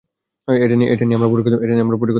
[0.47, 1.57] এটা নিয়ে আমরা পরে কথা
[1.83, 2.03] বলব।